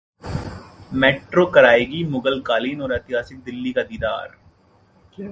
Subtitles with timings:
[0.93, 4.35] metro कराएगी मुगलकालीन और ऐतिहासिक दिल्ली का दीदार